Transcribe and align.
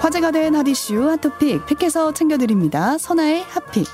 화제가 0.00 0.30
된 0.32 0.54
핫이슈 0.54 1.08
핫토픽 1.08 1.64
픽해서 1.66 2.12
챙겨드립니다. 2.12 2.98
선아의 2.98 3.42
핫픽. 3.44 3.86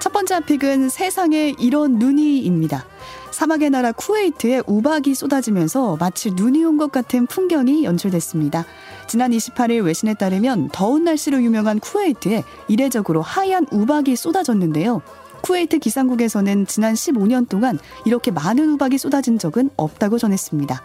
첫 0.00 0.12
번째 0.12 0.34
핫픽은 0.34 0.88
세상에 0.88 1.54
이런 1.58 1.98
눈이입니다. 2.00 2.84
사막의 3.30 3.70
나라 3.70 3.92
쿠웨이트에 3.92 4.62
우박이 4.66 5.14
쏟아지면서 5.14 5.96
마치 6.00 6.32
눈이 6.32 6.64
온 6.64 6.76
것 6.76 6.90
같은 6.90 7.26
풍경이 7.26 7.84
연출됐습니다. 7.84 8.64
지난 9.06 9.30
28일 9.30 9.84
외신에 9.84 10.14
따르면 10.14 10.70
더운 10.72 11.04
날씨로 11.04 11.40
유명한 11.42 11.78
쿠웨이트에 11.78 12.42
이례적으로 12.66 13.22
하얀 13.22 13.66
우박이 13.70 14.16
쏟아졌는데요. 14.16 15.00
쿠웨이트 15.42 15.78
기상국에서는 15.78 16.66
지난 16.66 16.94
15년 16.94 17.48
동안 17.48 17.78
이렇게 18.04 18.30
많은 18.30 18.70
우박이 18.70 18.98
쏟아진 18.98 19.38
적은 19.38 19.70
없다고 19.76 20.18
전했습니다. 20.18 20.82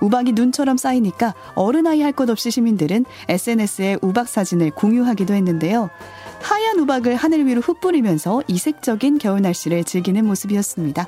우박이 0.00 0.32
눈처럼 0.32 0.76
쌓이니까 0.76 1.34
어른아이 1.54 2.02
할 2.02 2.12
것 2.12 2.28
없이 2.28 2.50
시민들은 2.50 3.04
SNS에 3.28 3.96
우박 4.02 4.28
사진을 4.28 4.72
공유하기도 4.72 5.32
했는데요. 5.32 5.88
하얀 6.42 6.78
우박을 6.80 7.14
하늘 7.16 7.46
위로 7.46 7.60
흩뿌리면서 7.60 8.42
이색적인 8.48 9.18
겨울 9.18 9.40
날씨를 9.42 9.84
즐기는 9.84 10.24
모습이었습니다. 10.26 11.06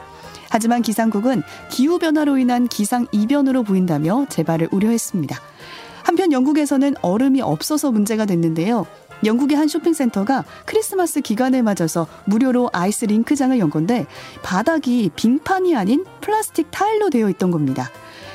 하지만 0.49 0.81
기상국은 0.81 1.43
기후변화로 1.71 2.39
인한 2.39 2.69
기상 2.69 3.07
이변으로 3.11 3.65
보인다며 3.65 4.27
재발을 4.29 4.69
우려했습니다. 4.71 5.37
한편 6.05 6.33
영국에서는 6.33 6.95
얼음이 7.03 7.43
없어서 7.43 7.91
문제가 7.91 8.27
됐는데요. 8.27 8.87
영국의 9.25 9.57
한 9.57 9.69
쇼핑센터가 9.69 10.45
크리스마스 10.65 11.21
기간을 11.21 11.63
맞아서 11.63 12.07
무료로 12.25 12.71
아이스 12.73 13.05
링크장을 13.05 13.59
연 13.59 13.71
건데 13.71 14.07
바닥이 14.43 15.11
빙판이 15.15 15.77
아닌 15.77 16.05
플라스틱 16.21 16.71
타일로 16.71 17.11
되어 17.11 17.29
있던 17.31 17.51
겁니다. 17.51 17.91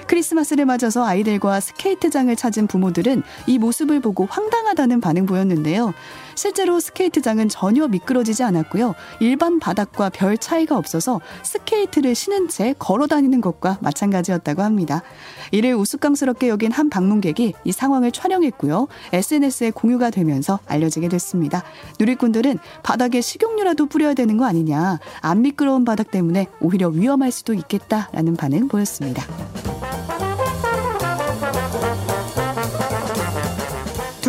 크리스마스를 0.10 0.66
맞아서 0.66 1.06
아이들과 1.06 1.60
스케이트장을 1.60 2.36
찾은 2.36 2.66
부모들은 2.66 3.22
이 3.46 3.60
모습을 3.60 4.00
보고 4.00 4.26
황당하다는 4.26 5.02
반응 5.02 5.28
보였는데요. 5.28 5.94
실제로 6.34 6.80
스케이트장은 6.80 7.48
전혀 7.48 7.88
미끄러지지 7.88 8.42
않았고요. 8.42 8.96
일반 9.20 9.60
바닥과 9.60 10.10
별 10.10 10.40
차이가 10.40 10.78
없어서 10.78 11.22
스케이트를 11.44 12.16
신은 12.16 12.48
채 12.48 12.74
걸어 12.80 13.06
다니는 13.06 13.40
것과 13.40 13.78
마찬가지였다고 13.82 14.64
합니다. 14.64 15.04
이를 15.52 15.76
우스꽝스럽게 15.76 16.50
여긴 16.50 16.72
한 16.72 16.90
방문객이 16.90 17.54
이 17.64 17.72
상황을 17.72 18.12
촬영했고요. 18.12 18.88
SNS에 19.14 19.70
공유가 19.70 20.10
되면서 20.10 20.60
알려지게 20.66 21.08
됐습니다. 21.10 21.62
누리꾼들은 22.00 22.58
바닥에 22.82 23.22
식용유라도 23.22 23.86
뿌려야 23.86 24.16
되는 24.16 24.38
거 24.38 24.46
아니냐. 24.46 24.98
안 25.22 25.42
미끄러운 25.44 25.86
바닥 25.86 26.10
때문에 26.10 26.48
오히려 26.62 26.88
위험할 26.88 27.32
수도 27.32 27.54
있겠다라는 27.54 28.38
반응 28.38 28.68
보였습니다. 28.70 29.24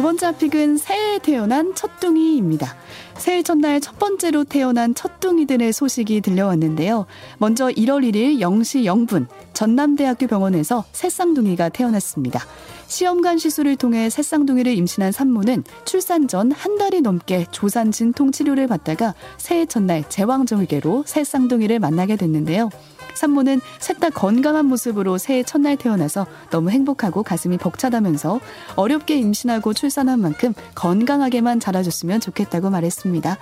두 0.01 0.05
번째 0.05 0.35
픽은 0.35 0.79
새해에 0.79 1.19
태어난 1.19 1.75
첫둥이입니다. 1.75 2.75
새해 3.19 3.43
첫날 3.43 3.83
첫 3.83 3.99
번째로 3.99 4.45
태어난 4.45 4.95
첫둥이들의 4.95 5.75
소식이 5.75 6.23
들려왔는데요. 6.23 7.05
먼저 7.37 7.67
1월 7.67 8.11
1일 8.11 8.39
0시 8.39 8.85
0분 8.85 9.27
전남대학교 9.53 10.27
병원에서 10.27 10.87
새쌍둥이가 10.93 11.69
태어났습니다. 11.69 12.41
시험관 12.87 13.37
시술을 13.37 13.77
통해 13.77 14.09
새쌍둥이를 14.09 14.73
임신한 14.73 15.13
산모는 15.13 15.65
출산 15.85 16.29
전 16.29 16.51
한 16.51 16.79
달이 16.79 17.03
넘게 17.03 17.45
조산 17.51 17.93
진통 17.93 18.33
치료를 18.33 18.69
받다가 18.69 19.15
새해 19.37 19.67
첫날 19.67 20.09
제왕절개로 20.09 21.05
새쌍둥이를 21.07 21.79
만나게 21.79 22.17
됐는데요. 22.17 22.71
산모는 23.15 23.61
셋 23.79 24.01
다 24.01 24.09
건강한 24.09 24.65
모습으로 24.65 25.19
새해 25.19 25.43
첫날 25.43 25.77
태어나서 25.77 26.27
너무 26.51 26.71
행복하고 26.71 27.23
가슴이 27.23 27.59
벅차다면서 27.59 28.41
어렵게 28.77 29.17
임신하고 29.17 29.75
출산한 29.75 30.21
만큼 30.21 30.55
건강하게만 30.75 31.61
자라줬으면 31.61 32.21
좋겠다고 32.21 32.71
말했습니다. 32.71 33.37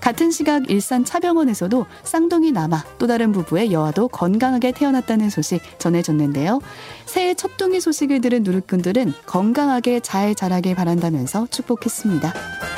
같은 0.00 0.30
시각 0.30 0.70
일산 0.70 1.04
차병원에서도 1.04 1.84
쌍둥이 2.04 2.52
남아 2.52 2.84
또 2.98 3.06
다른 3.06 3.32
부부의 3.32 3.70
여아도 3.72 4.08
건강하게 4.08 4.72
태어났다는 4.72 5.28
소식 5.28 5.60
전해졌는데요. 5.78 6.60
새해 7.04 7.34
첫 7.34 7.58
둥이 7.58 7.80
소식을 7.80 8.22
들은 8.22 8.42
누리꾼들은 8.42 9.12
건강하게 9.26 10.00
잘 10.00 10.34
자라길 10.34 10.74
바란다면서 10.74 11.48
축복했습니다. 11.50 12.77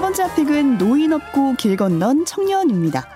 번째 0.00 0.34
픽은 0.34 0.78
노인 0.78 1.12
없고 1.12 1.54
길 1.58 1.76
건넌 1.76 2.24
청년입니다. 2.24 3.06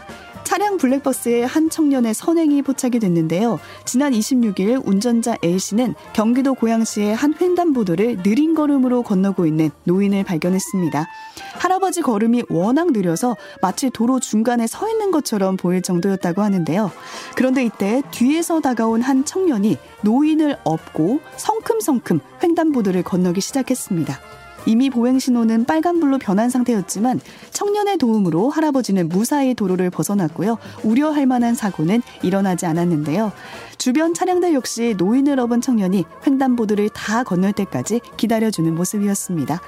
차량 0.44 0.76
블랙버스에 0.76 1.42
한 1.42 1.70
청년의 1.70 2.12
선행이 2.12 2.62
포착이 2.62 2.98
됐는데요. 2.98 3.58
지난 3.86 4.12
26일 4.12 4.86
운전자 4.86 5.36
A씨는 5.42 5.94
경기도 6.12 6.54
고양시의 6.54 7.14
한 7.14 7.34
횡단보도를 7.40 8.22
느린 8.22 8.54
걸음으로 8.54 9.02
건너고 9.02 9.46
있는 9.46 9.70
노인을 9.84 10.24
발견했습니다. 10.24 11.06
할아버지 11.54 12.02
걸음이 12.02 12.44
워낙 12.50 12.92
느려서 12.92 13.36
마치 13.62 13.88
도로 13.88 14.20
중간에 14.20 14.66
서 14.66 14.88
있는 14.88 15.10
것처럼 15.10 15.56
보일 15.56 15.80
정도였다고 15.80 16.42
하는데요. 16.42 16.92
그런데 17.34 17.64
이때 17.64 18.02
뒤에서 18.10 18.60
다가온 18.60 19.00
한 19.00 19.24
청년이 19.24 19.78
노인을 20.02 20.58
업고 20.64 21.20
성큼성큼 21.36 22.20
횡단보도를 22.42 23.02
건너기 23.02 23.40
시작했습니다. 23.40 24.20
이미 24.66 24.90
보행 24.90 25.18
신호는 25.18 25.64
빨간불로 25.64 26.18
변한 26.18 26.50
상태였지만 26.50 27.20
청년의 27.50 27.98
도움으로 27.98 28.50
할아버지는 28.50 29.08
무사히 29.08 29.54
도로를 29.54 29.90
벗어났고요. 29.90 30.58
우려할 30.82 31.26
만한 31.26 31.54
사고는 31.54 32.02
일어나지 32.22 32.66
않았는데요. 32.66 33.32
주변 33.78 34.14
차량들 34.14 34.54
역시 34.54 34.94
노인을 34.96 35.38
업은 35.38 35.60
청년이 35.60 36.04
횡단보도를 36.26 36.88
다 36.90 37.22
건널 37.22 37.52
때까지 37.52 38.00
기다려주는 38.16 38.74
모습이었습니다. 38.74 39.60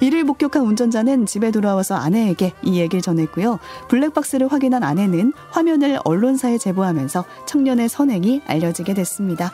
이를 0.00 0.24
목격한 0.24 0.62
운전자는 0.62 1.26
집에 1.26 1.50
돌아와서 1.50 1.94
아내에게 1.94 2.52
이 2.62 2.78
얘기를 2.78 3.00
전했고요. 3.00 3.58
블랙박스를 3.88 4.48
확인한 4.48 4.82
아내는 4.82 5.32
화면을 5.50 5.98
언론사에 6.04 6.58
제보하면서 6.58 7.24
청년의 7.46 7.88
선행이 7.88 8.42
알려지게 8.46 8.92
됐습니다. 8.94 9.52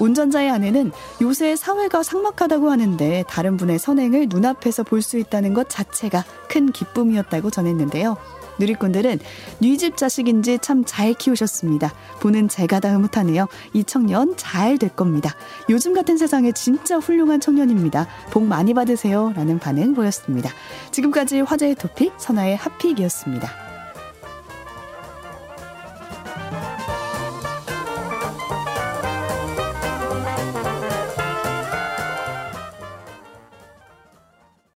운전자의 0.00 0.50
아내는 0.50 0.90
요새 1.22 1.54
사회가 1.54 2.02
삭막하다고 2.02 2.70
하는데 2.70 3.24
다른 3.28 3.56
분의 3.56 3.78
선행을 3.78 4.26
눈앞에서 4.28 4.82
볼 4.82 5.00
수 5.02 5.18
있다는 5.18 5.54
것 5.54 5.68
자체가 5.70 6.24
큰 6.48 6.72
기쁨이었다고 6.72 7.50
전했는데요. 7.50 8.16
누리꾼들은 8.58 9.18
뉘집 9.60 9.96
자식인지 9.96 10.58
참 10.60 10.84
잘 10.84 11.14
키우셨습니다. 11.14 11.94
보는 12.20 12.48
제가 12.48 12.80
다 12.80 12.92
흐뭇하네요. 12.92 13.46
이 13.72 13.84
청년 13.84 14.34
잘 14.36 14.76
될 14.76 14.90
겁니다. 14.90 15.34
요즘 15.70 15.94
같은 15.94 16.18
세상에 16.18 16.52
진짜 16.52 16.98
훌륭한 16.98 17.40
청년입니다. 17.40 18.06
복 18.30 18.44
많이 18.44 18.74
받으세요. 18.74 19.32
라는 19.34 19.58
반응 19.58 19.94
보였습니다. 19.94 20.50
지금까지 20.90 21.40
화제의 21.40 21.76
토픽 21.76 22.12
선아의 22.18 22.56
핫픽이었습니다. 22.56 23.69